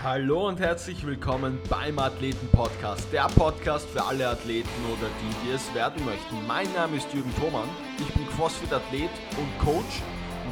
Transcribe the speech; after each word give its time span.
Hallo 0.00 0.46
und 0.46 0.60
herzlich 0.60 1.04
willkommen 1.04 1.58
beim 1.68 1.98
Athleten 1.98 2.48
Podcast, 2.52 3.12
der 3.12 3.26
Podcast 3.34 3.84
für 3.88 4.00
alle 4.04 4.28
Athleten 4.28 4.70
oder 4.92 5.10
die, 5.20 5.44
die 5.44 5.52
es 5.52 5.74
werden 5.74 6.04
möchten. 6.04 6.46
Mein 6.46 6.72
Name 6.72 6.98
ist 6.98 7.12
Jürgen 7.12 7.34
Thomann, 7.34 7.68
ich 7.98 8.14
bin 8.14 8.24
CrossFit 8.28 8.72
Athlet 8.72 9.10
und 9.36 9.58
Coach 9.58 10.00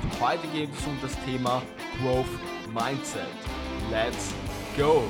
und 0.03 0.21
heute 0.21 0.49
geht 0.49 0.71
es 0.77 0.85
um 0.85 0.99
das 1.01 1.17
Thema 1.25 1.63
Growth 2.03 2.27
Mindset. 2.75 3.29
Let's 3.89 4.35
go! 4.77 5.05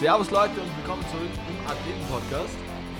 Servus 0.00 0.30
Leute 0.30 0.58
und 0.62 0.74
willkommen 0.78 1.04
zurück 1.10 1.28
im 1.50 1.66
Athleten 1.66 2.06
Podcast. 2.08 2.56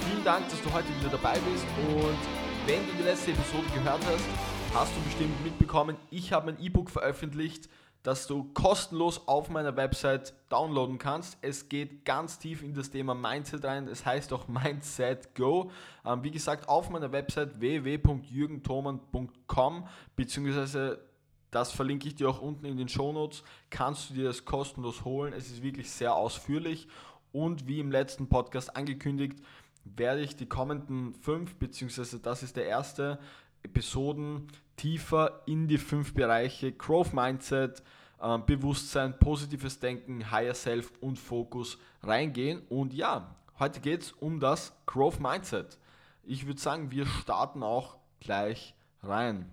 Vielen 0.07 0.25
Dank, 0.25 0.47
dass 0.51 0.61
du 0.61 0.71
heute 0.71 0.89
wieder 1.01 1.09
dabei 1.11 1.39
bist 1.51 1.65
und 1.89 2.19
wenn 2.67 2.87
du 2.87 2.93
die 2.99 3.05
letzte 3.05 3.31
Episode 3.31 3.65
gehört 3.73 4.05
hast, 4.05 4.29
hast 4.75 4.95
du 4.95 5.01
bestimmt 5.05 5.43
mitbekommen, 5.43 5.97
ich 6.11 6.35
habe 6.35 6.53
mein 6.53 6.63
E-Book 6.63 6.91
veröffentlicht 6.91 7.71
das 8.09 8.27
du 8.27 8.45
kostenlos 8.55 9.29
auf 9.29 9.51
meiner 9.51 9.77
Website 9.77 10.33
downloaden 10.49 10.97
kannst. 10.97 11.37
Es 11.43 11.69
geht 11.69 12.07
ganz 12.07 12.39
tief 12.39 12.63
in 12.63 12.73
das 12.73 12.91
Thema 12.91 13.15
Mindset 13.15 13.67
rein. 13.67 13.87
Es 13.87 14.07
heißt 14.07 14.33
auch 14.33 14.49
Mindset 14.49 15.35
Go. 15.35 15.71
Ähm, 16.07 16.25
wie 16.25 16.31
gesagt, 16.31 16.71
auf 16.71 16.89
meiner 16.89 17.13
Website 17.13 17.61
www.jürgenthomann.com 17.61 19.87
beziehungsweise 20.17 21.05
das 21.51 21.71
verlinke 21.71 22.09
ich 22.09 22.15
dir 22.15 22.31
auch 22.31 22.41
unten 22.41 22.65
in 22.65 22.79
den 22.79 22.89
Shownotes. 22.89 23.43
Kannst 23.69 24.09
du 24.09 24.15
dir 24.15 24.25
das 24.25 24.47
kostenlos 24.47 25.05
holen. 25.05 25.35
Es 25.35 25.51
ist 25.51 25.63
wirklich 25.63 25.91
sehr 25.91 26.15
ausführlich 26.15 26.89
und 27.31 27.67
wie 27.67 27.79
im 27.79 27.91
letzten 27.91 28.31
Podcast 28.31 28.75
angekündigt, 28.75 29.39
werde 29.85 30.23
ich 30.23 30.35
die 30.35 30.47
kommenden 30.47 31.13
fünf, 31.13 31.57
beziehungsweise 31.57 32.21
das 32.21 32.43
ist 32.43 32.57
der 32.57 32.65
erste, 32.65 33.19
Episoden 33.63 34.49
tiefer 34.77 35.43
in 35.47 35.69
die 35.69 35.79
fünf 35.79 36.15
Bereiche 36.15 36.73
Growth 36.73 37.13
Mindset, 37.13 37.83
äh, 38.21 38.39
Bewusstsein, 38.39 39.19
positives 39.19 39.79
Denken, 39.79 40.31
Higher 40.31 40.55
Self 40.55 40.93
und 41.01 41.19
Fokus 41.19 41.79
reingehen. 42.03 42.63
Und 42.69 42.95
ja, 42.95 43.35
heute 43.59 43.81
geht 43.81 44.03
es 44.03 44.13
um 44.13 44.41
das 44.41 44.73
Growth 44.87 45.21
Mindset. 45.21 45.79
Ich 46.23 46.47
würde 46.47 46.61
sagen, 46.61 46.91
wir 46.91 47.07
starten 47.07 47.63
auch 47.63 47.99
gleich 48.21 48.75
rein. 49.03 49.51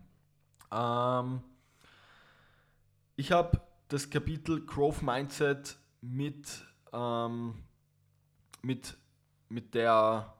Ähm, 0.71 1.41
ich 3.15 3.31
habe 3.31 3.61
das 3.87 4.09
Kapitel 4.09 4.65
Growth 4.65 5.01
Mindset 5.01 5.77
mit, 6.01 6.65
ähm, 6.91 7.55
mit, 8.61 8.97
mit, 9.49 9.73
der, 9.73 10.33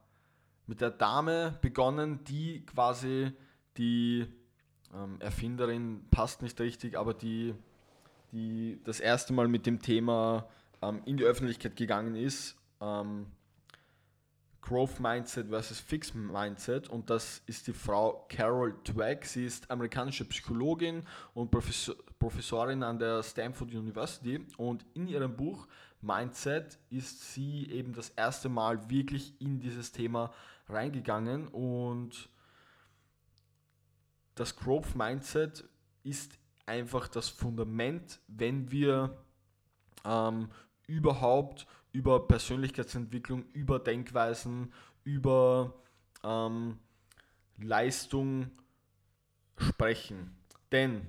mit 0.67 0.81
der 0.81 0.91
Dame 0.91 1.57
begonnen, 1.61 2.23
die 2.25 2.65
quasi 2.65 3.31
die 3.77 4.25
ähm, 4.93 5.19
Erfinderin 5.19 6.05
passt 6.11 6.41
nicht 6.41 6.59
richtig, 6.59 6.97
aber 6.97 7.13
die, 7.13 7.53
die 8.35 8.81
das 8.83 8.99
erste 8.99 9.31
Mal 9.31 9.47
mit 9.47 9.65
dem 9.65 9.81
Thema 9.81 10.47
ähm, 10.81 11.01
in 11.05 11.15
die 11.15 11.23
Öffentlichkeit 11.23 11.75
gegangen 11.77 12.15
ist. 12.15 12.57
Ähm, 12.81 13.27
Growth 14.61 14.99
Mindset 14.99 15.47
versus 15.49 15.79
Fixed 15.79 16.15
Mindset 16.15 16.89
und 16.89 17.09
das 17.09 17.41
ist 17.45 17.67
die 17.67 17.73
Frau 17.73 18.25
Carol 18.29 18.75
Dweck. 18.83 19.23
Sie 19.25 19.45
ist 19.45 19.69
amerikanische 19.71 20.25
Psychologin 20.25 21.03
und 21.33 21.49
Professor, 21.49 21.95
Professorin 22.19 22.83
an 22.83 22.99
der 22.99 23.23
Stanford 23.23 23.73
University 23.73 24.45
und 24.57 24.85
in 24.95 25.07
ihrem 25.07 25.35
Buch 25.35 25.67
Mindset 26.01 26.79
ist 26.89 27.33
sie 27.33 27.69
eben 27.69 27.93
das 27.93 28.09
erste 28.09 28.49
Mal 28.49 28.89
wirklich 28.89 29.39
in 29.39 29.59
dieses 29.59 29.91
Thema 29.91 30.33
reingegangen 30.67 31.47
und 31.47 32.27
das 34.33 34.55
Growth 34.55 34.95
Mindset 34.95 35.63
ist 36.03 36.37
einfach 36.65 37.07
das 37.07 37.29
Fundament, 37.29 38.19
wenn 38.27 38.71
wir 38.71 39.17
ähm, 40.03 40.49
überhaupt 40.87 41.67
über 41.91 42.27
Persönlichkeitsentwicklung, 42.27 43.45
über 43.53 43.79
Denkweisen, 43.79 44.73
über 45.03 45.73
ähm, 46.23 46.77
Leistung 47.57 48.51
sprechen. 49.57 50.35
Denn 50.71 51.07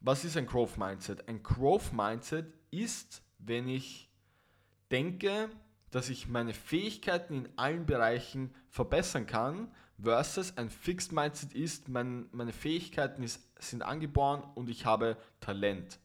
was 0.00 0.24
ist 0.24 0.36
ein 0.36 0.46
Growth 0.46 0.76
Mindset? 0.76 1.26
Ein 1.28 1.42
Growth 1.42 1.92
Mindset 1.92 2.52
ist, 2.70 3.22
wenn 3.38 3.68
ich 3.68 4.10
denke, 4.90 5.48
dass 5.90 6.10
ich 6.10 6.28
meine 6.28 6.52
Fähigkeiten 6.52 7.34
in 7.34 7.48
allen 7.56 7.86
Bereichen 7.86 8.54
verbessern 8.68 9.26
kann, 9.26 9.72
versus 10.02 10.56
ein 10.56 10.70
Fixed 10.70 11.12
Mindset 11.12 11.52
ist, 11.52 11.88
mein, 11.88 12.26
meine 12.32 12.52
Fähigkeiten 12.52 13.22
ist, 13.22 13.40
sind 13.58 13.82
angeboren 13.82 14.42
und 14.54 14.68
ich 14.68 14.86
habe 14.86 15.16
Talent. 15.40 15.98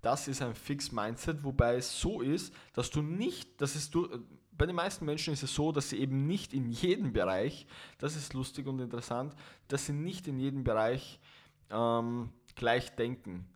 Das 0.00 0.26
ist 0.28 0.42
ein 0.42 0.54
Fixed 0.54 0.92
Mindset, 0.92 1.44
wobei 1.44 1.76
es 1.76 2.00
so 2.00 2.20
ist, 2.20 2.52
dass 2.72 2.90
du 2.90 3.02
nicht, 3.02 3.60
dass 3.60 3.74
es 3.74 3.90
du, 3.90 4.08
bei 4.50 4.66
den 4.66 4.76
meisten 4.76 5.04
Menschen 5.04 5.32
ist 5.32 5.42
es 5.42 5.54
so, 5.54 5.72
dass 5.72 5.90
sie 5.90 5.98
eben 5.98 6.26
nicht 6.26 6.52
in 6.52 6.70
jedem 6.70 7.12
Bereich, 7.12 7.66
das 7.98 8.16
ist 8.16 8.34
lustig 8.34 8.66
und 8.66 8.80
interessant, 8.80 9.34
dass 9.68 9.86
sie 9.86 9.92
nicht 9.92 10.28
in 10.28 10.38
jedem 10.38 10.64
Bereich 10.64 11.20
ähm, 11.70 12.30
gleich 12.54 12.94
denken. 12.94 13.46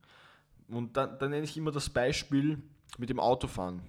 Und 0.68 0.96
dann, 0.96 1.18
dann 1.18 1.30
nenne 1.30 1.44
ich 1.44 1.56
immer 1.56 1.70
das 1.70 1.90
Beispiel 1.90 2.62
mit 2.98 3.10
dem 3.10 3.20
Autofahren 3.20 3.82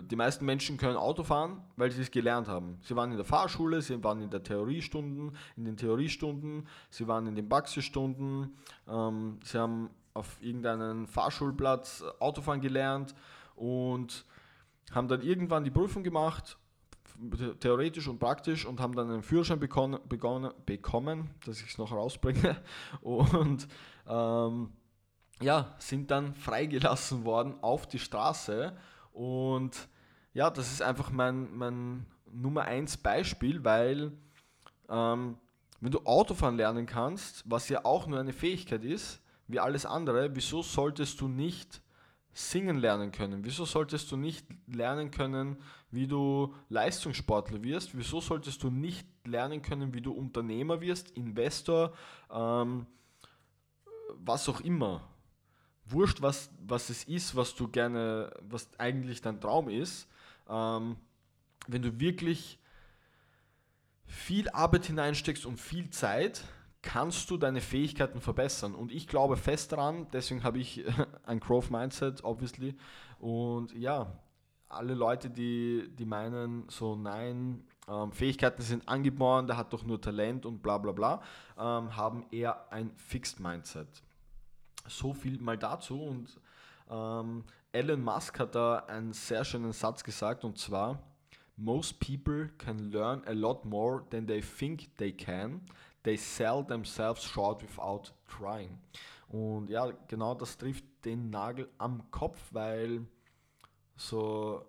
die 0.00 0.16
meisten 0.16 0.44
Menschen 0.46 0.76
können 0.76 0.96
Auto 0.96 1.24
fahren, 1.24 1.62
weil 1.76 1.90
sie 1.90 2.02
es 2.02 2.10
gelernt 2.10 2.48
haben. 2.48 2.78
Sie 2.82 2.96
waren 2.96 3.10
in 3.10 3.16
der 3.16 3.26
Fahrschule, 3.26 3.82
sie 3.82 4.02
waren 4.02 4.22
in 4.22 4.30
der 4.30 4.42
Theoriestunden, 4.42 5.36
in 5.56 5.64
den 5.64 5.76
Theoriestunden, 5.76 6.66
sie 6.88 7.06
waren 7.06 7.26
in 7.26 7.34
den 7.34 7.48
Praxisstunden, 7.48 8.56
ähm, 8.88 9.38
sie 9.44 9.58
haben 9.58 9.90
auf 10.14 10.38
irgendeinem 10.40 11.06
Fahrschulplatz 11.06 12.04
Autofahren 12.20 12.60
gelernt 12.60 13.14
und 13.56 14.24
haben 14.92 15.08
dann 15.08 15.22
irgendwann 15.22 15.64
die 15.64 15.70
Prüfung 15.70 16.02
gemacht, 16.02 16.58
theoretisch 17.60 18.08
und 18.08 18.18
praktisch, 18.18 18.66
und 18.66 18.80
haben 18.80 18.94
dann 18.94 19.10
einen 19.10 19.22
Führerschein 19.22 19.60
begonnen, 19.60 20.00
begonnen, 20.08 20.52
bekommen, 20.66 21.30
dass 21.44 21.60
ich 21.60 21.70
es 21.70 21.78
noch 21.78 21.92
rausbringe, 21.92 22.56
und 23.00 23.68
ähm, 24.06 24.70
ja, 25.40 25.74
sind 25.78 26.10
dann 26.10 26.34
freigelassen 26.34 27.24
worden 27.24 27.54
auf 27.62 27.86
die 27.86 27.98
Straße 27.98 28.76
und 29.12 29.88
ja, 30.34 30.50
das 30.50 30.72
ist 30.72 30.82
einfach 30.82 31.10
mein, 31.10 31.54
mein 31.56 32.06
Nummer 32.32 32.62
1 32.62 32.98
Beispiel, 32.98 33.62
weil 33.64 34.12
ähm, 34.88 35.36
wenn 35.80 35.90
du 35.90 36.00
Autofahren 36.04 36.56
lernen 36.56 36.86
kannst, 36.86 37.48
was 37.50 37.68
ja 37.68 37.84
auch 37.84 38.06
nur 38.06 38.18
eine 38.18 38.32
Fähigkeit 38.32 38.84
ist, 38.84 39.20
wie 39.48 39.60
alles 39.60 39.84
andere, 39.84 40.34
wieso 40.34 40.62
solltest 40.62 41.20
du 41.20 41.28
nicht 41.28 41.82
singen 42.32 42.78
lernen 42.78 43.12
können? 43.12 43.44
Wieso 43.44 43.64
solltest 43.64 44.10
du 44.10 44.16
nicht 44.16 44.46
lernen 44.66 45.10
können, 45.10 45.58
wie 45.90 46.06
du 46.06 46.54
Leistungssportler 46.70 47.62
wirst? 47.62 47.96
Wieso 47.96 48.20
solltest 48.20 48.62
du 48.62 48.70
nicht 48.70 49.06
lernen 49.26 49.60
können, 49.60 49.92
wie 49.92 50.00
du 50.00 50.12
Unternehmer 50.12 50.80
wirst, 50.80 51.10
Investor, 51.10 51.92
ähm, 52.30 52.86
was 54.14 54.48
auch 54.48 54.60
immer? 54.60 55.02
Wurscht, 55.86 56.22
was, 56.22 56.50
was 56.66 56.90
es 56.90 57.04
ist, 57.04 57.34
was 57.36 57.54
du 57.54 57.68
gerne, 57.68 58.32
was 58.48 58.68
eigentlich 58.78 59.20
dein 59.20 59.40
Traum 59.40 59.68
ist, 59.68 60.08
ähm, 60.48 60.96
wenn 61.66 61.82
du 61.82 62.00
wirklich 62.00 62.58
viel 64.04 64.48
Arbeit 64.50 64.86
hineinsteckst 64.86 65.46
und 65.46 65.58
viel 65.58 65.90
Zeit, 65.90 66.44
kannst 66.82 67.30
du 67.30 67.36
deine 67.36 67.60
Fähigkeiten 67.60 68.20
verbessern. 68.20 68.74
Und 68.74 68.92
ich 68.92 69.06
glaube 69.06 69.36
fest 69.36 69.72
daran, 69.72 70.08
deswegen 70.12 70.42
habe 70.42 70.58
ich 70.58 70.84
ein 71.24 71.40
Growth 71.40 71.70
Mindset, 71.70 72.24
obviously. 72.24 72.76
Und 73.18 73.72
ja, 73.72 74.12
alle 74.68 74.94
Leute, 74.94 75.30
die, 75.30 75.88
die 75.96 76.04
meinen, 76.04 76.68
so 76.68 76.96
nein, 76.96 77.64
ähm, 77.88 78.12
Fähigkeiten 78.12 78.62
sind 78.62 78.88
angeboren, 78.88 79.46
der 79.46 79.56
hat 79.56 79.72
doch 79.72 79.84
nur 79.84 80.00
Talent 80.00 80.44
und 80.46 80.62
bla 80.62 80.78
bla 80.78 80.92
bla, 80.92 81.22
ähm, 81.56 81.96
haben 81.96 82.26
eher 82.30 82.72
ein 82.72 82.90
Fixed 82.96 83.38
Mindset. 83.38 84.02
So 84.86 85.14
viel 85.14 85.40
mal 85.40 85.58
dazu. 85.58 86.02
Und 86.02 86.40
ähm, 86.90 87.44
Elon 87.72 88.02
Musk 88.02 88.38
hat 88.38 88.54
da 88.54 88.78
einen 88.80 89.12
sehr 89.12 89.44
schönen 89.44 89.72
Satz 89.72 90.04
gesagt 90.04 90.44
und 90.44 90.58
zwar: 90.58 91.02
Most 91.56 92.00
people 92.00 92.48
can 92.58 92.90
learn 92.90 93.22
a 93.26 93.32
lot 93.32 93.64
more 93.64 94.04
than 94.10 94.26
they 94.26 94.40
think 94.40 94.96
they 94.96 95.12
can. 95.12 95.62
They 96.02 96.16
sell 96.16 96.64
themselves 96.64 97.22
short 97.22 97.62
without 97.62 98.12
trying. 98.28 98.78
Und 99.28 99.70
ja, 99.70 99.90
genau 100.08 100.34
das 100.34 100.58
trifft 100.58 100.84
den 101.04 101.30
Nagel 101.30 101.68
am 101.78 102.10
Kopf, 102.10 102.40
weil 102.50 103.06
so 103.96 104.64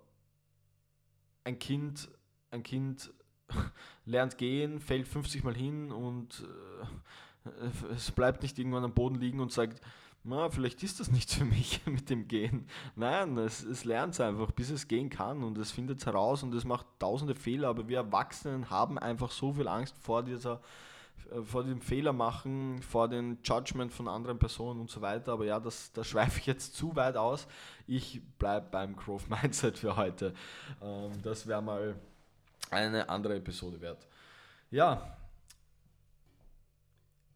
ein 1.43 1.59
Kind, 1.59 2.09
ein 2.51 2.63
Kind 2.63 3.11
lernt 4.05 4.37
gehen, 4.37 4.79
fällt 4.79 5.07
50 5.07 5.43
Mal 5.43 5.55
hin 5.55 5.91
und 5.91 6.45
äh, 7.45 7.69
es 7.93 8.11
bleibt 8.11 8.41
nicht 8.41 8.57
irgendwann 8.57 8.85
am 8.85 8.93
Boden 8.93 9.15
liegen 9.15 9.39
und 9.39 9.51
sagt, 9.51 9.81
na, 10.23 10.49
vielleicht 10.49 10.81
ist 10.83 10.99
das 10.99 11.11
nichts 11.11 11.33
für 11.33 11.45
mich 11.45 11.81
mit 11.85 12.09
dem 12.09 12.27
Gehen. 12.27 12.67
Nein, 12.95 13.37
es, 13.37 13.63
es 13.63 13.83
lernt 13.83 14.13
es 14.13 14.21
einfach, 14.21 14.51
bis 14.51 14.69
es 14.69 14.87
gehen 14.87 15.09
kann 15.09 15.43
und 15.43 15.57
es 15.57 15.71
findet 15.71 15.99
es 15.99 16.05
heraus 16.05 16.43
und 16.43 16.53
es 16.53 16.63
macht 16.63 16.85
tausende 16.99 17.35
Fehler, 17.35 17.67
aber 17.69 17.87
wir 17.87 17.97
Erwachsenen 17.97 18.69
haben 18.69 18.97
einfach 18.97 19.31
so 19.31 19.53
viel 19.53 19.67
Angst 19.67 19.97
vor 19.99 20.23
dieser 20.23 20.61
äh, 21.31 21.41
vor 21.41 21.63
dem 21.63 21.81
Fehler 21.81 22.13
machen, 22.13 22.81
vor 22.81 23.09
dem 23.09 23.37
Judgment 23.43 23.91
von 23.91 24.07
anderen 24.07 24.39
Personen 24.39 24.79
und 24.79 24.89
so 24.89 25.01
weiter. 25.01 25.33
Aber 25.33 25.45
ja, 25.45 25.59
das, 25.59 25.91
das 25.91 26.07
schweife 26.07 26.39
ich 26.39 26.45
jetzt 26.45 26.75
zu 26.75 26.95
weit 26.95 27.17
aus. 27.17 27.47
Ich 27.87 28.21
bleibe 28.39 28.67
beim 28.71 28.95
Growth 28.95 29.29
Mindset 29.41 29.77
für 29.77 29.95
heute. 29.95 30.33
Ähm, 30.81 31.11
das 31.21 31.47
wäre 31.47 31.61
mal 31.61 31.95
eine 32.71 33.09
andere 33.09 33.35
Episode 33.35 33.81
wert. 33.81 34.07
Ja, 34.71 35.17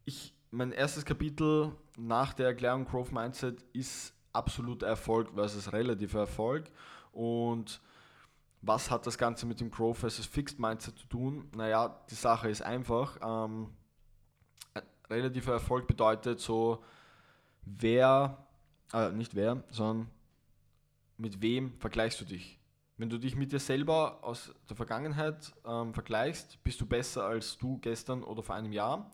ich, 0.05 0.33
mein 0.51 0.71
erstes 0.71 1.03
Kapitel 1.03 1.73
nach 1.97 2.33
der 2.33 2.47
Erklärung 2.47 2.85
Growth 2.85 3.11
Mindset 3.11 3.63
ist 3.73 4.13
absoluter 4.31 4.87
Erfolg 4.87 5.33
versus 5.33 5.73
relativer 5.73 6.19
Erfolg. 6.19 6.71
Und 7.11 7.81
was 8.61 8.91
hat 8.91 9.05
das 9.07 9.17
Ganze 9.17 9.45
mit 9.45 9.59
dem 9.59 9.71
Growth 9.71 9.97
versus 9.97 10.25
Fixed 10.25 10.59
Mindset 10.59 10.97
zu 10.97 11.07
tun? 11.07 11.49
Naja, 11.55 11.99
die 12.09 12.15
Sache 12.15 12.49
ist 12.49 12.61
einfach. 12.61 13.17
Ähm, 13.21 13.69
relativer 15.09 15.53
Erfolg 15.53 15.87
bedeutet 15.87 16.39
so, 16.39 16.83
wer, 17.63 18.45
äh, 18.93 19.11
nicht 19.11 19.35
wer, 19.35 19.63
sondern 19.69 20.09
mit 21.17 21.41
wem 21.41 21.73
vergleichst 21.79 22.21
du 22.21 22.25
dich? 22.25 22.59
Wenn 22.97 23.09
du 23.09 23.17
dich 23.17 23.35
mit 23.35 23.51
dir 23.51 23.59
selber 23.59 24.23
aus 24.23 24.53
der 24.69 24.75
Vergangenheit 24.75 25.53
ähm, 25.65 25.93
vergleichst, 25.93 26.63
bist 26.63 26.81
du 26.81 26.85
besser 26.85 27.25
als 27.25 27.57
du 27.57 27.77
gestern 27.79 28.23
oder 28.23 28.43
vor 28.43 28.55
einem 28.55 28.71
Jahr. 28.71 29.11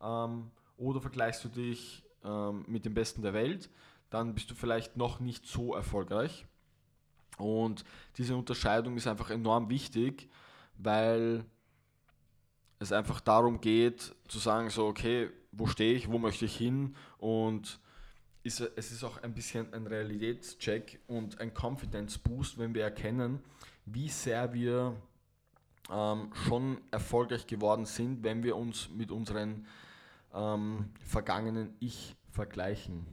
Ähm, 0.00 0.50
oder 0.76 1.00
vergleichst 1.00 1.44
du 1.44 1.48
dich 1.48 2.01
ähm, 2.24 2.64
mit 2.66 2.84
dem 2.84 2.94
Besten 2.94 3.22
der 3.22 3.34
Welt, 3.34 3.70
dann 4.10 4.34
bist 4.34 4.50
du 4.50 4.54
vielleicht 4.54 4.96
noch 4.96 5.20
nicht 5.20 5.46
so 5.46 5.74
erfolgreich. 5.74 6.46
Und 7.38 7.84
diese 8.18 8.36
Unterscheidung 8.36 8.96
ist 8.96 9.06
einfach 9.06 9.30
enorm 9.30 9.70
wichtig, 9.70 10.28
weil 10.76 11.44
es 12.78 12.92
einfach 12.92 13.20
darum 13.20 13.60
geht 13.60 14.14
zu 14.28 14.38
sagen, 14.38 14.70
so, 14.70 14.86
okay, 14.86 15.30
wo 15.52 15.66
stehe 15.66 15.94
ich, 15.94 16.10
wo 16.10 16.18
möchte 16.18 16.44
ich 16.44 16.56
hin 16.56 16.96
und 17.18 17.80
ist, 18.42 18.60
es 18.60 18.90
ist 18.90 19.04
auch 19.04 19.22
ein 19.22 19.34
bisschen 19.34 19.72
ein 19.72 19.86
Realitätscheck 19.86 21.00
und 21.06 21.40
ein 21.40 21.52
Confidence 21.54 22.18
Boost, 22.18 22.58
wenn 22.58 22.74
wir 22.74 22.82
erkennen, 22.82 23.40
wie 23.86 24.08
sehr 24.08 24.52
wir 24.52 24.96
ähm, 25.90 26.30
schon 26.46 26.80
erfolgreich 26.90 27.46
geworden 27.46 27.86
sind, 27.86 28.22
wenn 28.24 28.42
wir 28.42 28.56
uns 28.56 28.88
mit 28.90 29.12
unseren 29.12 29.66
ähm, 30.34 30.90
vergangenen 31.04 31.74
Ich 31.80 32.16
vergleichen. 32.30 33.06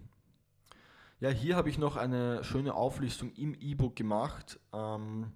Ja, 1.19 1.30
hier 1.30 1.56
habe 1.56 1.69
ich 1.69 1.77
noch 1.77 1.98
eine 1.98 2.44
schöne 2.44 2.74
Auflistung 2.74 3.33
im 3.33 3.54
E-Book 3.54 3.95
gemacht. 3.95 4.60
Ähm, 4.71 5.33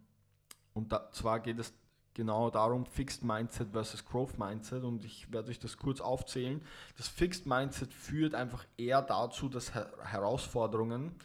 und 0.73 0.91
da, 0.93 1.11
zwar 1.11 1.41
geht 1.41 1.59
es 1.59 1.73
genau 2.13 2.49
darum, 2.49 2.85
Fixed 2.85 3.23
Mindset 3.23 3.71
versus 3.71 4.05
Growth 4.05 4.37
Mindset. 4.37 4.83
Und 4.83 5.03
ich 5.03 5.31
werde 5.31 5.49
euch 5.49 5.59
das 5.59 5.77
kurz 5.77 5.99
aufzählen. 5.99 6.61
Das 6.95 7.07
Fixed 7.07 7.45
Mindset 7.45 7.93
führt 7.93 8.33
einfach 8.33 8.65
eher 8.77 9.01
dazu, 9.01 9.49
dass 9.49 9.75
Her 9.75 9.91
Herausforderungen 10.03 11.15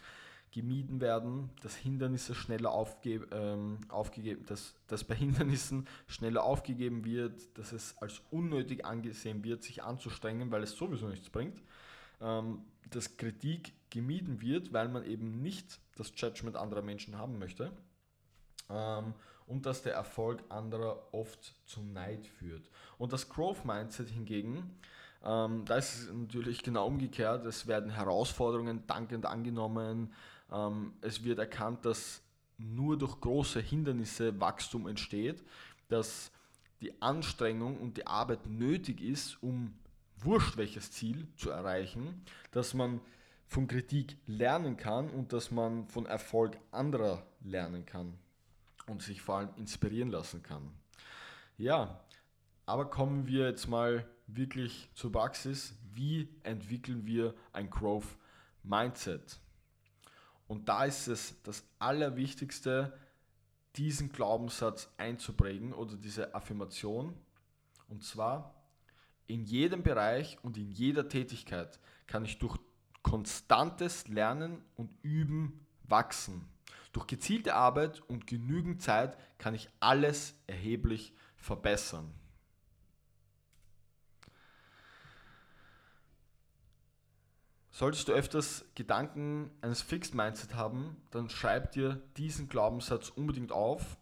gemieden 0.51 0.99
werden, 1.01 1.49
dass 1.61 1.75
Hindernisse 1.75 2.33
schneller 2.35 2.71
aufge 2.71 3.27
ähm, 3.31 3.79
aufgegeben, 3.89 4.45
dass, 4.47 4.75
dass 4.87 5.03
bei 5.03 5.15
Hindernissen 5.15 5.87
schneller 6.07 6.43
aufgegeben 6.43 7.05
wird, 7.05 7.57
dass 7.57 7.71
es 7.71 7.97
als 7.99 8.21
unnötig 8.31 8.85
angesehen 8.85 9.43
wird, 9.43 9.63
sich 9.63 9.83
anzustrengen, 9.83 10.51
weil 10.51 10.63
es 10.63 10.71
sowieso 10.71 11.07
nichts 11.07 11.29
bringt. 11.29 11.61
Ähm, 12.21 12.63
dass 12.89 13.17
Kritik 13.17 13.73
gemieden 13.89 14.41
wird, 14.41 14.73
weil 14.73 14.87
man 14.89 15.05
eben 15.05 15.41
nicht 15.41 15.79
das 15.95 16.11
Judgment 16.15 16.55
anderer 16.55 16.81
Menschen 16.81 17.17
haben 17.17 17.37
möchte. 17.37 17.71
Ähm, 18.69 19.13
und 19.45 19.65
dass 19.65 19.81
der 19.81 19.93
Erfolg 19.93 20.43
anderer 20.49 21.11
oft 21.11 21.55
zu 21.65 21.81
Neid 21.81 22.27
führt. 22.27 22.69
Und 22.99 23.13
das 23.13 23.29
Growth 23.29 23.65
Mindset 23.65 24.09
hingegen, 24.09 24.77
ähm, 25.23 25.65
da 25.65 25.77
ist 25.77 25.95
es 25.95 26.13
natürlich 26.13 26.63
genau 26.63 26.87
umgekehrt. 26.87 27.45
Es 27.45 27.67
werden 27.67 27.89
Herausforderungen 27.89 28.85
dankend 28.87 29.25
angenommen. 29.25 30.13
Ähm, 30.51 30.93
es 31.01 31.23
wird 31.23 31.39
erkannt, 31.39 31.85
dass 31.85 32.21
nur 32.57 32.97
durch 32.97 33.19
große 33.19 33.59
Hindernisse 33.59 34.39
Wachstum 34.39 34.87
entsteht, 34.87 35.43
dass 35.87 36.31
die 36.81 37.01
Anstrengung 37.01 37.77
und 37.79 37.97
die 37.97 38.07
Arbeit 38.07 38.47
nötig 38.47 39.01
ist, 39.01 39.41
um 39.41 39.73
wurscht 40.17 40.57
welches 40.57 40.91
Ziel 40.91 41.27
zu 41.35 41.49
erreichen, 41.49 42.21
dass 42.51 42.73
man 42.73 43.01
von 43.47 43.67
Kritik 43.67 44.17
lernen 44.27 44.77
kann 44.77 45.09
und 45.09 45.33
dass 45.33 45.51
man 45.51 45.87
von 45.87 46.05
Erfolg 46.05 46.57
anderer 46.71 47.25
lernen 47.41 47.85
kann 47.85 48.13
und 48.87 49.01
sich 49.01 49.21
vor 49.21 49.37
allem 49.37 49.49
inspirieren 49.55 50.09
lassen 50.09 50.43
kann. 50.43 50.71
Ja, 51.57 51.99
aber 52.65 52.89
kommen 52.89 53.27
wir 53.27 53.47
jetzt 53.47 53.67
mal 53.67 54.05
wirklich 54.27 54.89
zur 54.93 55.11
Praxis. 55.11 55.75
Wie 55.93 56.29
entwickeln 56.43 57.05
wir 57.05 57.33
ein 57.51 57.69
Growth 57.69 58.17
Mindset? 58.63 59.39
Und 60.49 60.67
da 60.67 60.85
ist 60.85 61.07
es 61.07 61.39
das 61.43 61.63
Allerwichtigste, 61.77 62.97
diesen 63.75 64.11
Glaubenssatz 64.11 64.89
einzuprägen 64.97 65.73
oder 65.73 65.95
diese 65.95 66.33
Affirmation. 66.33 67.15
Und 67.87 68.03
zwar, 68.03 68.55
in 69.27 69.45
jedem 69.45 69.83
Bereich 69.83 70.39
und 70.43 70.57
in 70.57 70.71
jeder 70.71 71.07
Tätigkeit 71.07 71.79
kann 72.07 72.25
ich 72.25 72.39
durch 72.39 72.57
konstantes 73.03 74.07
Lernen 74.07 74.63
und 74.75 74.91
Üben 75.03 75.67
wachsen. 75.83 76.49
Durch 76.93 77.05
gezielte 77.05 77.53
Arbeit 77.53 78.01
und 78.09 78.25
genügend 78.25 78.81
Zeit 78.81 79.19
kann 79.37 79.53
ich 79.53 79.69
alles 79.79 80.33
erheblich 80.47 81.13
verbessern. 81.37 82.11
Solltest 87.79 88.09
du 88.09 88.11
öfters 88.11 88.65
Gedanken 88.75 89.51
eines 89.61 89.81
Fixed 89.81 90.13
Mindset 90.13 90.53
haben, 90.53 90.97
dann 91.11 91.29
schreib 91.29 91.71
dir 91.71 92.01
diesen 92.17 92.49
Glaubenssatz 92.49 93.07
unbedingt 93.07 93.53
auf, 93.53 93.97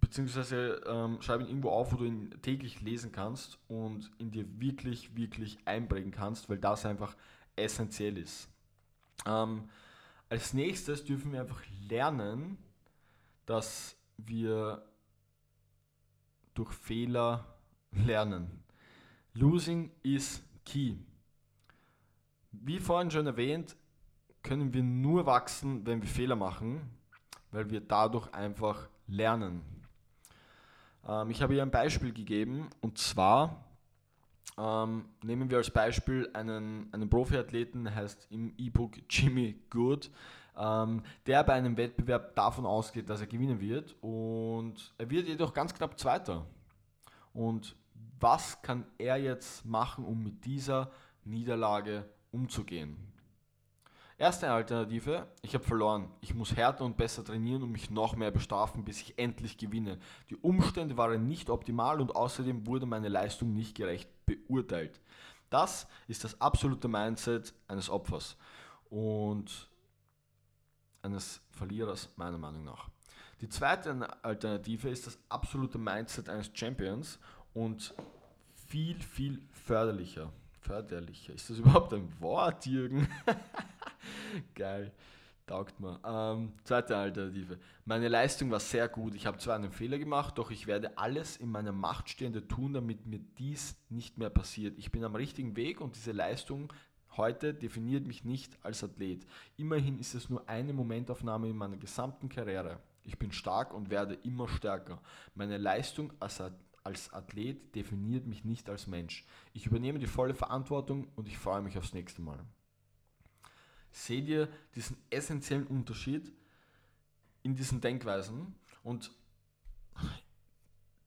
beziehungsweise 0.00 0.80
ähm, 0.86 1.20
schreib 1.20 1.40
ihn 1.40 1.48
irgendwo 1.48 1.70
auf, 1.70 1.92
wo 1.92 1.96
du 1.96 2.04
ihn 2.04 2.30
täglich 2.40 2.82
lesen 2.82 3.10
kannst 3.10 3.58
und 3.66 4.12
in 4.18 4.30
dir 4.30 4.46
wirklich, 4.60 5.16
wirklich 5.16 5.58
einprägen 5.64 6.12
kannst, 6.12 6.48
weil 6.48 6.58
das 6.58 6.86
einfach 6.86 7.16
essentiell 7.56 8.16
ist. 8.16 8.48
Ähm, 9.26 9.68
als 10.28 10.54
nächstes 10.54 11.04
dürfen 11.04 11.32
wir 11.32 11.40
einfach 11.40 11.64
lernen, 11.88 12.58
dass 13.44 13.96
wir 14.18 14.84
durch 16.54 16.72
Fehler 16.72 17.56
lernen. 17.90 18.62
Losing 19.32 19.90
is 20.04 20.44
key. 20.64 20.94
Wie 22.62 22.78
vorhin 22.78 23.10
schon 23.10 23.26
erwähnt, 23.26 23.76
können 24.42 24.72
wir 24.72 24.82
nur 24.82 25.26
wachsen, 25.26 25.86
wenn 25.86 26.02
wir 26.02 26.08
Fehler 26.08 26.36
machen, 26.36 26.82
weil 27.50 27.70
wir 27.70 27.80
dadurch 27.80 28.32
einfach 28.34 28.88
lernen. 29.06 29.62
Ähm, 31.06 31.30
ich 31.30 31.42
habe 31.42 31.54
hier 31.54 31.62
ein 31.62 31.70
Beispiel 31.70 32.12
gegeben 32.12 32.68
und 32.80 32.98
zwar 32.98 33.64
ähm, 34.56 35.06
nehmen 35.22 35.50
wir 35.50 35.58
als 35.58 35.70
Beispiel 35.70 36.30
einen, 36.32 36.92
einen 36.92 37.08
Profiathleten, 37.08 37.92
heißt 37.92 38.28
im 38.30 38.54
E-Book 38.56 38.92
Jimmy 39.10 39.56
Good, 39.70 40.10
ähm, 40.56 41.02
der 41.26 41.42
bei 41.42 41.54
einem 41.54 41.76
Wettbewerb 41.76 42.34
davon 42.36 42.66
ausgeht, 42.66 43.08
dass 43.10 43.20
er 43.20 43.26
gewinnen 43.26 43.60
wird 43.60 43.96
und 44.00 44.94
er 44.98 45.10
wird 45.10 45.26
jedoch 45.26 45.52
ganz 45.52 45.74
knapp 45.74 45.98
Zweiter. 45.98 46.46
Und 47.32 47.74
was 48.20 48.62
kann 48.62 48.86
er 48.98 49.16
jetzt 49.16 49.64
machen, 49.64 50.04
um 50.04 50.22
mit 50.22 50.44
dieser 50.44 50.90
Niederlage 51.24 52.04
umzugehen? 52.34 52.96
Erste 54.16 54.50
Alternative, 54.50 55.26
ich 55.42 55.54
habe 55.54 55.64
verloren. 55.64 56.08
Ich 56.20 56.34
muss 56.34 56.54
härter 56.54 56.84
und 56.84 56.96
besser 56.96 57.24
trainieren 57.24 57.62
und 57.62 57.72
mich 57.72 57.90
noch 57.90 58.14
mehr 58.14 58.30
bestrafen, 58.30 58.84
bis 58.84 59.00
ich 59.00 59.18
endlich 59.18 59.58
gewinne. 59.58 59.98
Die 60.30 60.36
Umstände 60.36 60.96
waren 60.96 61.26
nicht 61.26 61.50
optimal 61.50 62.00
und 62.00 62.14
außerdem 62.14 62.66
wurde 62.66 62.86
meine 62.86 63.08
Leistung 63.08 63.52
nicht 63.54 63.76
gerecht 63.76 64.08
beurteilt. 64.24 65.00
Das 65.50 65.88
ist 66.06 66.22
das 66.22 66.40
absolute 66.40 66.86
Mindset 66.86 67.54
eines 67.66 67.90
Opfers 67.90 68.36
und 68.88 69.68
eines 71.02 71.40
Verlierers 71.50 72.10
meiner 72.16 72.38
Meinung 72.38 72.64
nach. 72.64 72.88
Die 73.40 73.48
zweite 73.48 74.24
Alternative 74.24 74.88
ist 74.88 75.08
das 75.08 75.18
absolute 75.28 75.76
Mindset 75.76 76.28
eines 76.28 76.50
Champions 76.54 77.18
und 77.52 77.94
viel, 78.68 79.00
viel 79.02 79.42
förderlicher. 79.50 80.32
Förderlicher. 80.64 81.34
Ist 81.34 81.50
das 81.50 81.58
überhaupt 81.60 81.92
ein 81.92 82.08
Wort, 82.20 82.66
Jürgen? 82.66 83.06
Geil. 84.54 84.92
Taugt 85.46 85.78
mir. 85.78 86.00
Ähm, 86.06 86.52
zweite 86.64 86.96
Alternative. 86.96 87.58
Meine 87.84 88.08
Leistung 88.08 88.50
war 88.50 88.60
sehr 88.60 88.88
gut. 88.88 89.14
Ich 89.14 89.26
habe 89.26 89.36
zwar 89.36 89.56
einen 89.56 89.72
Fehler 89.72 89.98
gemacht, 89.98 90.38
doch 90.38 90.50
ich 90.50 90.66
werde 90.66 90.96
alles 90.96 91.36
in 91.36 91.50
meiner 91.50 91.72
Macht 91.72 92.08
Stehende 92.08 92.48
tun, 92.48 92.72
damit 92.72 93.04
mir 93.04 93.20
dies 93.38 93.76
nicht 93.90 94.16
mehr 94.16 94.30
passiert. 94.30 94.78
Ich 94.78 94.90
bin 94.90 95.04
am 95.04 95.14
richtigen 95.14 95.54
Weg 95.54 95.82
und 95.82 95.96
diese 95.96 96.12
Leistung 96.12 96.72
heute 97.18 97.52
definiert 97.52 98.06
mich 98.06 98.24
nicht 98.24 98.56
als 98.62 98.82
Athlet. 98.82 99.26
Immerhin 99.58 99.98
ist 99.98 100.14
es 100.14 100.30
nur 100.30 100.48
eine 100.48 100.72
Momentaufnahme 100.72 101.48
in 101.48 101.56
meiner 101.56 101.76
gesamten 101.76 102.30
Karriere. 102.30 102.78
Ich 103.02 103.18
bin 103.18 103.30
stark 103.30 103.74
und 103.74 103.90
werde 103.90 104.14
immer 104.14 104.48
stärker. 104.48 105.00
Meine 105.34 105.58
Leistung 105.58 106.14
als 106.20 106.40
als 106.84 107.12
Athlet 107.12 107.74
definiert 107.74 108.26
mich 108.26 108.44
nicht 108.44 108.68
als 108.68 108.86
Mensch. 108.86 109.24
Ich 109.54 109.66
übernehme 109.66 109.98
die 109.98 110.06
volle 110.06 110.34
Verantwortung 110.34 111.08
und 111.16 111.26
ich 111.28 111.38
freue 111.38 111.62
mich 111.62 111.78
aufs 111.78 111.94
nächste 111.94 112.20
Mal. 112.22 112.44
Seht 113.90 114.28
ihr 114.28 114.48
diesen 114.74 114.96
essentiellen 115.10 115.66
Unterschied 115.66 116.30
in 117.42 117.54
diesen 117.54 117.80
Denkweisen? 117.80 118.54
Und 118.82 119.12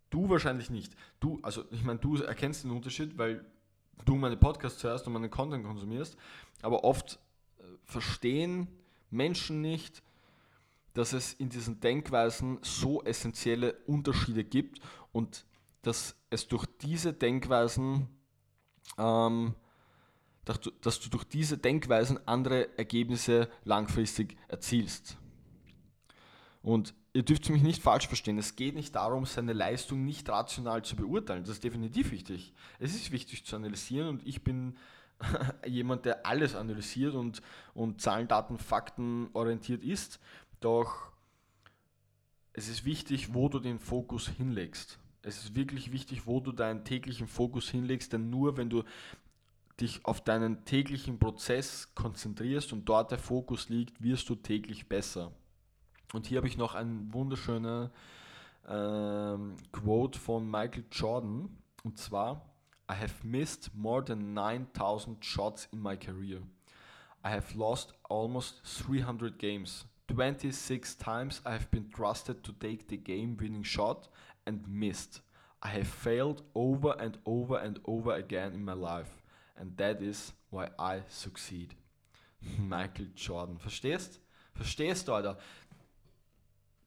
du 0.09 0.29
wahrscheinlich 0.29 0.69
nicht. 0.69 0.95
Du, 1.19 1.39
also 1.43 1.65
ich 1.71 1.83
meine, 1.83 1.99
du 1.99 2.15
erkennst 2.17 2.63
den 2.63 2.71
Unterschied, 2.71 3.17
weil 3.17 3.45
du 4.05 4.15
meine 4.15 4.37
Podcasts 4.37 4.83
hörst 4.83 5.05
und 5.05 5.13
meinen 5.13 5.29
Content 5.29 5.65
konsumierst, 5.65 6.17
aber 6.61 6.83
oft 6.83 7.19
äh, 7.59 7.63
verstehen 7.83 8.67
Menschen 9.11 9.61
nicht, 9.61 10.01
dass 10.93 11.13
es 11.13 11.33
in 11.33 11.49
diesen 11.49 11.79
Denkweisen 11.79 12.57
so 12.63 13.03
essentielle 13.03 13.73
Unterschiede 13.85 14.43
gibt 14.43 14.79
und 15.11 15.45
dass 15.87 16.15
es 16.29 16.47
durch 16.47 16.65
diese 16.81 17.13
Denkweisen, 17.13 18.09
ähm, 18.97 19.55
dass, 20.43 20.59
du, 20.59 20.71
dass 20.81 20.99
du 20.99 21.09
durch 21.09 21.23
diese 21.23 21.57
Denkweisen 21.57 22.19
andere 22.27 22.77
Ergebnisse 22.77 23.49
langfristig 23.63 24.37
erzielst. 24.49 25.17
Und 26.61 26.93
ihr 27.13 27.23
dürft 27.23 27.49
mich 27.49 27.63
nicht 27.63 27.81
falsch 27.81 28.07
verstehen. 28.07 28.37
Es 28.37 28.57
geht 28.57 28.75
nicht 28.75 28.95
darum, 28.95 29.25
seine 29.25 29.53
Leistung 29.53 30.03
nicht 30.03 30.27
rational 30.29 30.83
zu 30.83 30.97
beurteilen. 30.97 31.43
Das 31.43 31.51
ist 31.51 31.63
definitiv 31.63 32.11
wichtig. 32.11 32.53
Es 32.79 32.93
ist 32.93 33.11
wichtig 33.11 33.45
zu 33.45 33.55
analysieren 33.55 34.09
und 34.09 34.27
ich 34.27 34.43
bin 34.43 34.77
jemand, 35.65 36.05
der 36.05 36.25
alles 36.25 36.55
analysiert 36.55 37.15
und, 37.15 37.41
und 37.73 38.01
Zahlen, 38.01 38.27
Daten, 38.27 38.57
Fakten 38.57 39.29
orientiert 39.31 39.83
ist. 39.83 40.19
Doch 40.59 41.11
es 42.51 42.67
ist 42.67 42.83
wichtig, 42.83 43.33
wo 43.33 43.47
du 43.47 43.59
den 43.59 43.79
Fokus 43.79 44.27
hinlegst. 44.27 44.99
Es 45.21 45.43
ist 45.43 45.55
wirklich 45.55 45.91
wichtig, 45.91 46.25
wo 46.25 46.39
du 46.39 46.51
deinen 46.51 46.83
täglichen 46.83 47.27
Fokus 47.27 47.69
hinlegst, 47.69 48.13
denn 48.13 48.29
nur 48.29 48.57
wenn 48.57 48.69
du 48.69 48.83
dich 49.79 50.05
auf 50.05 50.23
deinen 50.23 50.65
täglichen 50.65 51.19
Prozess 51.19 51.93
konzentrierst 51.93 52.73
und 52.73 52.85
dort 52.85 53.11
der 53.11 53.19
Fokus 53.19 53.69
liegt, 53.69 54.01
wirst 54.01 54.29
du 54.29 54.35
täglich 54.35 54.87
besser. 54.87 55.31
Und 56.13 56.27
hier 56.27 56.37
habe 56.37 56.47
ich 56.47 56.57
noch 56.57 56.73
ein 56.73 57.13
wunderschöner 57.13 57.91
ähm, 58.67 59.55
Quote 59.71 60.17
von 60.17 60.49
Michael 60.49 60.85
Jordan 60.91 61.49
und 61.83 61.97
zwar 61.97 62.41
I 62.89 62.95
have 62.95 63.27
missed 63.27 63.75
more 63.75 64.03
than 64.03 64.33
9000 64.33 65.23
shots 65.23 65.67
in 65.71 65.81
my 65.81 65.97
career. 65.97 66.41
I 67.23 67.29
have 67.29 67.57
lost 67.57 67.93
almost 68.03 68.61
300 68.85 69.37
games. 69.37 69.85
26 70.09 70.97
times 70.97 71.41
I 71.45 71.51
have 71.51 71.69
been 71.69 71.91
trusted 71.91 72.41
to 72.43 72.53
take 72.53 72.85
the 72.87 72.97
game 72.97 73.37
winning 73.37 73.65
shot 73.65 74.09
and 74.47 74.67
missed. 74.67 75.21
I 75.61 75.69
have 75.69 75.87
failed 75.87 76.43
over 76.55 76.95
and 76.99 77.17
over 77.25 77.57
and 77.57 77.79
over 77.85 78.15
again 78.15 78.53
in 78.53 78.63
my 78.63 78.73
life. 78.73 79.21
And 79.57 79.75
that 79.77 80.01
is 80.01 80.33
why 80.49 80.69
I 80.79 81.01
succeed. 81.09 81.75
Michael 82.57 83.07
Jordan. 83.15 83.57
Verstehst? 83.57 84.19
Verstehst 84.53 85.07
du, 85.07 85.13
Alter? 85.13 85.37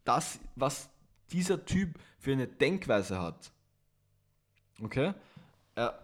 Das, 0.04 0.40
was 0.56 0.88
dieser 1.30 1.64
Typ 1.64 1.98
für 2.18 2.32
eine 2.32 2.46
Denkweise 2.46 3.20
hat. 3.20 3.52
Okay? 4.82 5.14
Er 5.74 5.98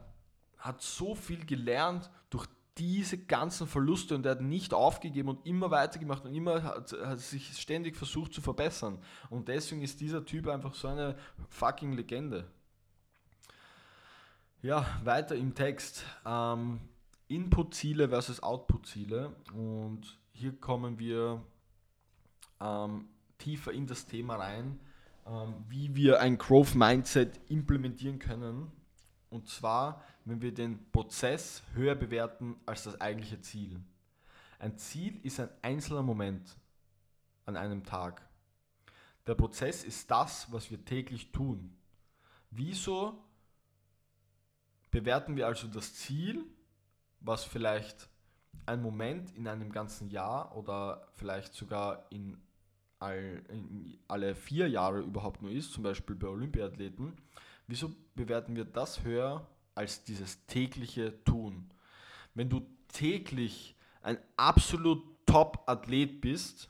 hat 0.58 0.82
so 0.82 1.14
viel 1.14 1.44
gelernt 1.44 2.10
durch 2.30 2.46
diese 2.78 3.18
ganzen 3.18 3.66
Verluste 3.66 4.14
und 4.14 4.26
er 4.26 4.32
hat 4.32 4.42
nicht 4.42 4.74
aufgegeben 4.74 5.30
und 5.30 5.46
immer 5.46 5.70
weitergemacht 5.70 6.24
und 6.24 6.34
immer 6.34 6.62
hat, 6.62 6.92
hat 6.92 7.20
sich 7.20 7.58
ständig 7.58 7.96
versucht 7.96 8.34
zu 8.34 8.42
verbessern. 8.42 8.98
Und 9.30 9.48
deswegen 9.48 9.82
ist 9.82 10.00
dieser 10.00 10.24
Typ 10.24 10.46
einfach 10.48 10.74
so 10.74 10.88
eine 10.88 11.16
fucking 11.48 11.92
Legende. 11.92 12.50
Ja, 14.62 14.86
weiter 15.04 15.36
im 15.36 15.54
Text. 15.54 16.04
Ähm, 16.26 16.80
Input-Ziele 17.28 18.08
versus 18.08 18.42
Output-Ziele. 18.42 19.34
Und 19.54 20.18
hier 20.32 20.52
kommen 20.60 20.98
wir 20.98 21.42
ähm, 22.60 23.08
tiefer 23.38 23.72
in 23.72 23.86
das 23.86 24.06
Thema 24.06 24.36
rein, 24.36 24.80
ähm, 25.26 25.54
wie 25.68 25.94
wir 25.94 26.20
ein 26.20 26.36
Growth 26.38 26.74
Mindset 26.74 27.40
implementieren 27.48 28.18
können. 28.18 28.70
Und 29.30 29.48
zwar, 29.48 30.02
wenn 30.26 30.42
wir 30.42 30.52
den 30.52 30.90
Prozess 30.90 31.62
höher 31.74 31.94
bewerten 31.94 32.56
als 32.66 32.82
das 32.82 33.00
eigentliche 33.00 33.40
Ziel. 33.40 33.80
Ein 34.58 34.76
Ziel 34.76 35.18
ist 35.22 35.38
ein 35.38 35.48
einzelner 35.62 36.02
Moment 36.02 36.56
an 37.46 37.56
einem 37.56 37.84
Tag. 37.84 38.28
Der 39.26 39.36
Prozess 39.36 39.84
ist 39.84 40.10
das, 40.10 40.52
was 40.52 40.70
wir 40.70 40.84
täglich 40.84 41.30
tun. 41.30 41.76
Wieso 42.50 43.24
bewerten 44.90 45.36
wir 45.36 45.46
also 45.46 45.68
das 45.68 45.94
Ziel, 45.94 46.44
was 47.20 47.44
vielleicht 47.44 48.08
ein 48.66 48.82
Moment 48.82 49.30
in 49.36 49.46
einem 49.46 49.70
ganzen 49.70 50.10
Jahr 50.10 50.56
oder 50.56 51.06
vielleicht 51.14 51.54
sogar 51.54 52.10
in, 52.10 52.36
all, 52.98 53.44
in 53.48 53.96
alle 54.08 54.34
vier 54.34 54.68
Jahre 54.68 55.00
überhaupt 55.00 55.40
nur 55.40 55.52
ist, 55.52 55.72
zum 55.72 55.84
Beispiel 55.84 56.16
bei 56.16 56.26
Olympiathleten, 56.26 57.16
wieso 57.68 57.94
bewerten 58.16 58.56
wir 58.56 58.64
das 58.64 59.04
höher 59.04 59.46
als 59.76 60.02
dieses 60.02 60.44
tägliche 60.46 61.22
Tun? 61.24 61.70
Wenn 62.34 62.48
du 62.48 62.66
täglich 62.88 63.76
ein 64.02 64.18
absolut 64.36 65.04
Top-Athlet 65.26 66.20
bist 66.20 66.68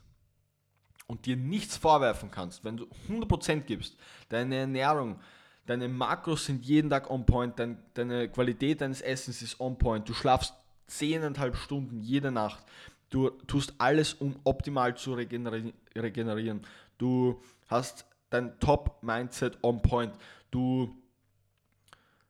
und 1.07 1.27
dir 1.27 1.37
nichts 1.37 1.77
vorwerfen 1.77 2.31
kannst, 2.31 2.65
wenn 2.65 2.77
du 2.77 2.87
100% 3.09 3.61
gibst, 3.61 3.97
deine 4.29 4.57
Ernährung, 4.57 5.21
deine 5.67 5.89
Makros 5.89 6.47
sind 6.47 6.65
jeden 6.65 6.91
Tag 6.91 7.11
on 7.11 7.27
point, 7.27 7.59
dein, 7.59 7.79
deine 7.95 8.29
Qualität 8.29 8.81
deines 8.81 9.03
Essens 9.03 9.43
ist 9.43 9.61
on 9.61 9.79
point, 9.79 10.09
du 10.09 10.15
schlafst 10.15 10.55
zehneinhalb 10.87 11.57
Stunden 11.57 12.01
jede 12.01 12.31
Nacht, 12.31 12.65
du 13.11 13.31
tust 13.47 13.75
alles, 13.79 14.15
um 14.15 14.37
optimal 14.45 14.97
zu 14.97 15.15
regenerieren, 15.15 16.63
du 16.99 17.41
hast 17.69 18.07
dein 18.31 18.59
Top-Mindset 18.61 19.59
on 19.63 19.83
point, 19.83 20.15
du 20.51 20.97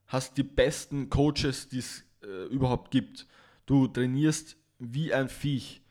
hast 0.07 0.37
die 0.37 0.43
besten 0.43 1.11
Coaches, 1.11 1.69
die 1.69 1.79
es 1.79 2.05
äh, 2.23 2.47
überhaupt 2.47 2.91
gibt, 2.91 3.27
du 3.67 3.89
trainierst 3.89 4.57
wie 4.79 5.13
ein 5.13 5.29
Viech, 5.29 5.83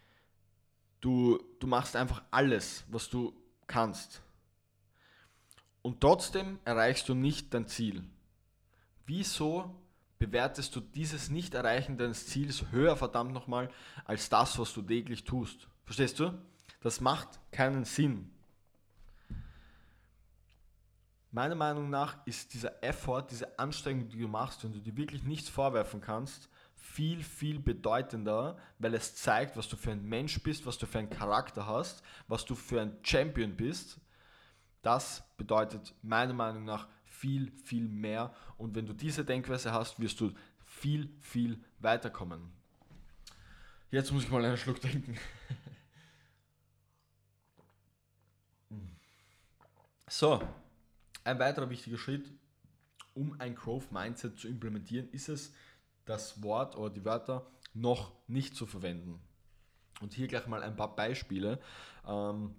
du, 1.02 1.40
du 1.60 1.68
machst 1.68 1.96
einfach 1.96 2.24
alles, 2.32 2.86
was 2.90 3.10
du 3.10 3.34
kannst 3.68 4.22
und 5.86 6.02
trotzdem 6.02 6.58
erreichst 6.66 7.08
du 7.10 7.14
nicht 7.14 7.54
dein 7.54 7.68
Ziel. 7.68 8.04
Wieso 9.06 9.70
bewertest 10.18 10.76
du 10.76 10.80
dieses 10.80 11.30
Nicht-Erreichen 11.30 12.00
deines 12.00 12.26
Ziels 12.26 12.72
höher, 12.72 12.98
verdammt 12.98 13.34
nochmal, 13.34 13.70
als 14.04 14.28
das, 14.30 14.58
was 14.58 14.74
du 14.74 14.82
täglich 14.82 15.26
tust? 15.26 15.68
Verstehst 15.84 16.20
du? 16.20 16.34
Das 16.82 17.02
macht 17.02 17.40
keinen 17.52 17.86
Sinn. 17.86 18.32
Meiner 21.36 21.56
Meinung 21.56 21.90
nach 21.90 22.26
ist 22.26 22.54
dieser 22.54 22.82
Effort, 22.82 23.24
diese 23.30 23.60
Anstrengung, 23.60 24.08
die 24.08 24.20
du 24.20 24.28
machst, 24.30 24.64
wenn 24.64 24.72
du 24.72 24.80
dir 24.80 24.96
wirklich 24.96 25.24
nichts 25.24 25.50
vorwerfen 25.50 26.00
kannst, 26.00 26.48
viel, 26.76 27.22
viel 27.24 27.60
bedeutender, 27.60 28.58
weil 28.80 28.94
es 28.94 29.16
zeigt, 29.16 29.58
was 29.58 29.68
du 29.68 29.76
für 29.76 29.92
ein 29.92 30.06
Mensch 30.06 30.42
bist, 30.44 30.66
was 30.66 30.78
du 30.78 30.86
für 30.86 31.00
einen 31.00 31.10
Charakter 31.10 31.68
hast, 31.68 32.04
was 32.30 32.46
du 32.46 32.56
für 32.56 32.80
ein 32.80 32.96
Champion 33.04 33.54
bist, 33.58 34.00
das 34.82 35.26
bedeutet 35.36 35.94
meiner 36.02 36.32
Meinung 36.32 36.64
nach 36.64 36.88
viel, 37.04 37.52
viel 37.52 37.90
mehr. 37.90 38.34
Und 38.58 38.74
wenn 38.74 38.86
du 38.86 38.94
diese 38.94 39.26
Denkweise 39.26 39.74
hast, 39.74 40.00
wirst 40.00 40.22
du 40.22 40.32
viel, 40.64 41.14
viel 41.20 41.62
weiterkommen. 41.80 42.50
Jetzt 43.92 44.14
muss 44.14 44.24
ich 44.24 44.32
mal 44.32 44.46
einen 44.46 44.56
Schluck 44.56 44.80
trinken. 44.80 45.18
so, 50.08 50.42
ein 51.26 51.40
weiterer 51.40 51.70
wichtiger 51.70 51.98
Schritt, 51.98 52.32
um 53.14 53.40
ein 53.40 53.56
Growth 53.56 53.92
Mindset 53.92 54.40
zu 54.40 54.48
implementieren, 54.48 55.10
ist 55.10 55.30
es, 55.30 55.54
das 56.06 56.44
Wort 56.44 56.78
oder 56.78 56.94
die 56.94 57.04
Wörter 57.04 57.52
noch 57.74 58.14
nicht 58.28 58.56
zu 58.56 58.66
verwenden. 58.66 59.20
Und 60.02 60.14
hier 60.14 60.28
gleich 60.28 60.48
mal 60.48 60.62
ein 60.62 60.76
paar 60.76 60.96
Beispiele. 60.96 61.60
Ähm, 62.06 62.56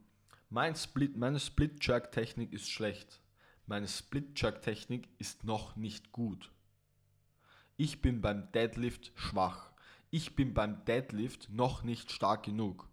mein 0.50 0.74
Split, 0.74 1.16
meine 1.16 1.38
Split-Jerk-Technik 1.38 2.52
ist 2.52 2.70
schlecht. 2.70 3.20
Meine 3.66 3.88
Split-Jerk-Technik 3.88 5.08
ist 5.18 5.44
noch 5.44 5.76
nicht 5.76 6.12
gut. 6.12 6.50
Ich 7.76 8.00
bin 8.00 8.20
beim 8.20 8.50
Deadlift 8.52 9.12
schwach. 9.14 9.70
Ich 10.10 10.34
bin 10.34 10.54
beim 10.54 10.84
Deadlift 10.86 11.50
noch 11.50 11.82
nicht 11.82 12.10
stark 12.10 12.44
genug. 12.44 12.88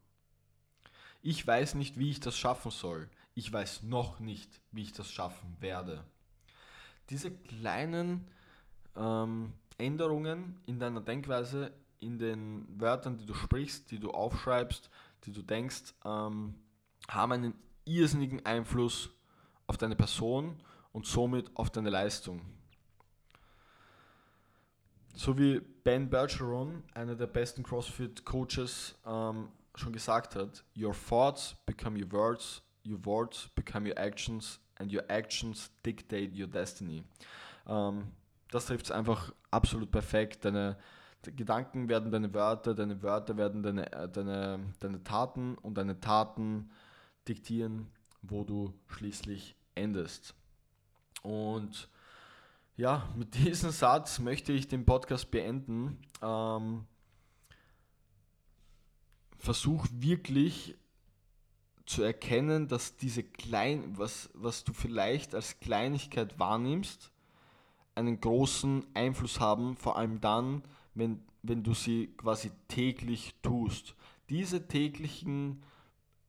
Ich 1.22 1.46
weiß 1.46 1.76
nicht, 1.76 1.98
wie 1.98 2.10
ich 2.10 2.20
das 2.20 2.38
schaffen 2.38 2.72
soll. 2.72 3.10
Ich 3.36 3.52
weiß 3.52 3.84
noch 3.84 4.20
nicht, 4.20 4.62
wie 4.72 4.84
ich 4.84 4.94
das 4.94 5.12
schaffen 5.12 5.58
werde. 5.60 6.04
Diese 7.10 7.32
kleinen 7.32 8.28
ähm, 8.96 9.54
Änderungen 9.78 10.60
in 10.66 10.80
deiner 10.80 11.02
Denkweise, 11.02 11.74
in 12.00 12.20
den 12.20 12.68
Wörtern, 12.80 13.18
die 13.18 13.26
du 13.26 13.34
sprichst, 13.34 13.90
die 13.92 14.00
du 14.00 14.12
aufschreibst, 14.12 14.90
die 15.24 15.32
du 15.32 15.42
denkst, 15.42 15.94
ähm, 16.06 16.56
haben 17.08 17.32
einen 17.32 17.54
irrsinnigen 17.86 18.46
Einfluss 18.46 19.10
auf 19.68 19.78
deine 19.78 19.96
Person 19.96 20.62
und 20.92 21.06
somit 21.06 21.56
auf 21.56 21.70
deine 21.72 21.90
Leistung. 21.90 22.42
So 25.16 25.38
wie 25.38 25.60
Ben 25.60 26.10
Bergeron, 26.10 26.84
einer 26.94 27.16
der 27.16 27.28
besten 27.28 27.64
CrossFit-Coaches, 27.64 28.96
ähm, 29.06 29.50
schon 29.76 29.94
gesagt 29.94 30.36
hat, 30.36 30.64
Your 30.76 30.94
thoughts 30.94 31.56
become 31.66 32.00
your 32.00 32.12
words, 32.12 32.62
your 32.86 33.04
words 33.06 33.50
become 33.56 33.88
your 33.88 33.98
actions 33.98 34.60
and 34.78 34.92
your 34.92 35.04
actions 35.10 35.70
dictate 35.84 36.34
your 36.36 36.48
destiny. 36.48 37.04
Ähm, 37.68 38.12
das 38.52 38.66
trifft 38.66 38.86
es 38.86 38.92
einfach 38.92 39.34
absolut 39.52 39.92
perfekt. 39.92 40.46
Deine 40.46 40.78
Gedanken 41.24 41.88
werden 41.88 42.12
deine 42.12 42.34
Wörter, 42.34 42.76
deine 42.76 43.02
Wörter 43.02 43.38
werden 43.38 43.64
deine, 43.64 43.92
äh, 43.94 44.10
deine, 44.10 44.60
deine 44.80 45.04
Taten 45.04 45.56
und 45.56 45.78
deine 45.78 46.00
Taten 46.00 46.70
diktieren, 47.28 47.88
wo 48.22 48.44
du 48.44 48.74
schließlich 48.88 49.56
endest. 49.76 50.36
Und 51.22 51.90
ja, 52.76 53.10
mit 53.16 53.34
diesem 53.46 53.72
Satz 53.72 54.20
möchte 54.20 54.52
ich 54.52 54.68
den 54.68 54.86
Podcast 54.86 55.32
beenden. 55.32 56.00
Ähm, 56.22 56.86
versuch 59.38 59.88
wirklich 59.92 60.78
zu 61.86 62.02
erkennen, 62.04 62.68
dass 62.68 62.96
diese 62.96 63.24
klein, 63.24 63.98
was, 63.98 64.30
was 64.34 64.64
du 64.64 64.74
vielleicht 64.74 65.36
als 65.36 65.60
Kleinigkeit 65.60 66.40
wahrnimmst, 66.40 67.12
einen 67.96 68.20
großen 68.20 68.86
Einfluss 68.94 69.40
haben, 69.40 69.76
vor 69.76 69.98
allem 69.98 70.22
dann, 70.22 70.64
wenn, 70.96 71.24
wenn 71.42 71.64
du 71.64 71.74
sie 71.74 72.08
quasi 72.18 72.52
täglich 72.68 73.36
tust. 73.42 73.96
Diese 74.30 74.68
täglichen 74.68 75.64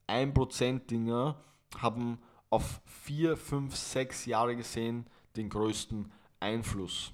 1% 0.08 0.86
Dinger 0.86 1.40
haben 1.78 2.18
auf 2.50 2.80
4, 3.04 3.36
5, 3.36 3.74
6 3.74 4.26
Jahre 4.26 4.56
gesehen 4.56 5.06
den 5.36 5.48
größten 5.48 6.12
Einfluss. 6.40 7.12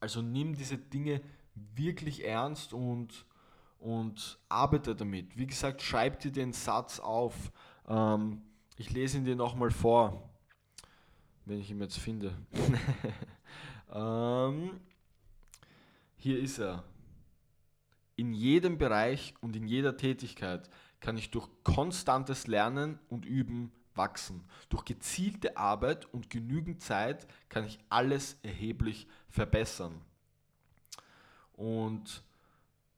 Also 0.00 0.22
nimm 0.22 0.54
diese 0.54 0.78
Dinge 0.78 1.20
wirklich 1.54 2.24
ernst 2.24 2.72
und, 2.72 3.26
und 3.82 4.38
arbeite 4.48 4.94
damit. 4.94 5.36
Wie 5.36 5.46
gesagt, 5.46 5.82
schreib 5.82 6.20
dir 6.20 6.30
den 6.30 6.52
Satz 6.52 7.00
auf. 7.00 7.50
Ähm, 7.88 8.40
ich 8.76 8.90
lese 8.90 9.18
ihn 9.18 9.24
dir 9.24 9.34
nochmal 9.34 9.72
vor, 9.72 10.30
wenn 11.44 11.58
ich 11.58 11.70
ihn 11.70 11.80
jetzt 11.80 11.98
finde. 11.98 12.32
ähm, 13.92 14.80
hier 16.16 16.38
ist 16.38 16.58
er. 16.58 16.84
In 18.14 18.32
jedem 18.32 18.78
Bereich 18.78 19.34
und 19.40 19.56
in 19.56 19.66
jeder 19.66 19.96
Tätigkeit 19.96 20.70
kann 21.00 21.16
ich 21.16 21.32
durch 21.32 21.48
konstantes 21.64 22.46
Lernen 22.46 23.00
und 23.08 23.24
Üben 23.24 23.72
wachsen. 23.96 24.44
Durch 24.68 24.84
gezielte 24.84 25.56
Arbeit 25.56 26.06
und 26.14 26.30
genügend 26.30 26.80
Zeit 26.82 27.26
kann 27.48 27.64
ich 27.64 27.80
alles 27.88 28.38
erheblich 28.44 29.08
verbessern. 29.28 30.00
Und 31.54 32.22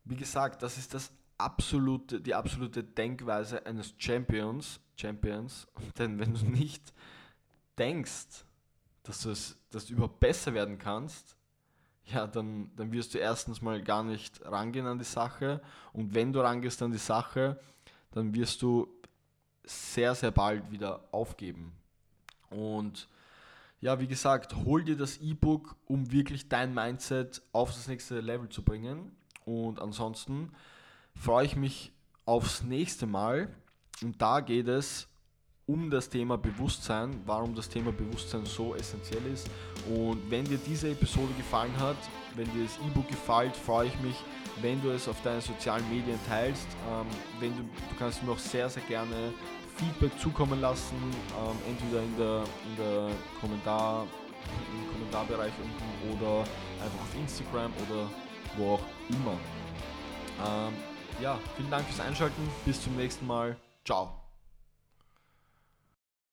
wie 0.05 0.17
gesagt, 0.17 0.63
das 0.63 0.79
ist 0.79 0.95
das 0.95 1.11
absolute, 1.39 2.21
die 2.21 2.35
absolute 2.35 2.85
Denkweise 2.85 3.65
eines 3.67 3.95
Champions. 3.99 4.81
Champions. 4.97 5.67
Denn 5.99 6.19
wenn 6.19 6.35
du 6.35 6.45
nicht 6.45 6.93
denkst, 7.79 8.45
dass 9.03 9.23
du, 9.23 9.31
es, 9.31 9.57
dass 9.71 9.87
du 9.87 9.95
überhaupt 9.95 10.21
besser 10.21 10.55
werden 10.55 10.79
kannst, 10.79 11.37
ja, 12.07 12.27
dann, 12.27 12.71
dann 12.77 12.93
wirst 12.93 13.15
du 13.15 13.19
erstens 13.19 13.63
mal 13.63 13.83
gar 13.83 14.03
nicht 14.03 14.45
rangehen 14.45 14.87
an 14.87 14.99
die 14.99 15.05
Sache. 15.05 15.63
Und 15.93 16.15
wenn 16.15 16.33
du 16.33 16.41
rangehst 16.41 16.83
an 16.83 16.93
die 16.93 16.99
Sache, 16.99 17.59
dann 18.11 18.35
wirst 18.35 18.61
du 18.63 18.89
sehr, 19.65 20.15
sehr 20.15 20.31
bald 20.31 20.71
wieder 20.71 21.09
aufgeben. 21.13 21.73
Und 22.51 23.09
ja, 23.81 23.99
wie 24.01 24.07
gesagt, 24.07 24.55
hol 24.55 24.85
dir 24.85 24.97
das 24.97 25.19
E-Book, 25.19 25.77
um 25.87 26.11
wirklich 26.13 26.49
dein 26.49 26.75
Mindset 26.75 27.43
auf 27.53 27.71
das 27.71 27.89
nächste 27.89 28.21
Level 28.21 28.49
zu 28.49 28.63
bringen. 28.63 29.15
Und 29.45 29.81
ansonsten 29.81 30.53
freue 31.15 31.47
ich 31.47 31.57
mich 31.57 31.93
aufs 32.25 32.63
nächste 32.63 33.07
Mal. 33.07 33.49
Und 34.03 34.21
da 34.21 34.41
geht 34.41 34.69
es 34.69 35.09
um 35.67 35.91
das 35.91 36.09
Thema 36.11 36.37
Bewusstsein, 36.37 37.23
warum 37.25 37.55
das 37.55 37.69
Thema 37.69 37.91
Bewusstsein 37.91 38.45
so 38.45 38.75
essentiell 38.75 39.25
ist. 39.33 39.49
Und 39.89 40.31
wenn 40.31 40.45
dir 40.45 40.59
diese 40.59 40.91
Episode 40.91 41.33
gefallen 41.37 41.75
hat, 41.79 41.97
wenn 42.37 42.45
dir 42.53 42.65
das 42.65 42.77
E-Book 42.87 43.09
gefällt, 43.09 43.57
freue 43.57 43.89
ich 43.89 43.99
mich, 44.01 44.17
wenn 44.61 44.81
du 44.83 44.91
es 44.91 45.09
auf 45.09 45.21
deinen 45.23 45.41
sozialen 45.41 45.89
Medien 45.89 46.19
teilst. 46.29 46.67
Ähm, 46.91 47.07
wenn 47.41 47.57
du, 47.57 47.63
du 47.63 47.97
kannst 47.99 48.23
mir 48.23 48.33
auch 48.33 48.39
sehr, 48.39 48.69
sehr 48.69 48.83
gerne 48.83 49.33
Feedback 49.77 50.19
zukommen 50.21 50.61
lassen, 50.61 50.97
ähm, 51.03 51.57
entweder 51.69 52.03
in 52.03 52.17
der, 52.17 52.45
in 52.69 52.77
der 52.77 53.11
Kommentar, 53.41 54.07
im 54.71 54.93
Kommentarbereich 54.93 55.53
unten 55.63 56.19
oder 56.19 56.41
einfach 56.41 57.01
auf 57.01 57.15
Instagram 57.19 57.73
oder 57.89 58.11
wo 58.57 58.75
auch 58.75 58.81
immer. 59.09 59.39
Ähm, 60.45 60.75
ja, 61.21 61.39
vielen 61.57 61.71
Dank 61.71 61.87
fürs 61.87 62.01
Einschalten. 62.01 62.49
Bis 62.65 62.83
zum 62.83 62.97
nächsten 62.97 63.27
Mal. 63.27 63.57
Ciao. 63.85 64.24